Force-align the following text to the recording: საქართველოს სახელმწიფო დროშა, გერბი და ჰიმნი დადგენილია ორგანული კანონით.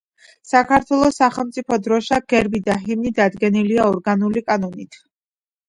საქართველოს 0.51 1.19
სახელმწიფო 1.21 1.77
დროშა, 1.89 2.19
გერბი 2.35 2.63
და 2.71 2.79
ჰიმნი 2.87 3.13
დადგენილია 3.21 3.87
ორგანული 3.93 4.47
კანონით. 4.51 5.03